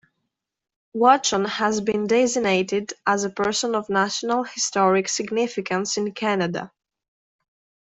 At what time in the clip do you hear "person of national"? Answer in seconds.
3.29-4.41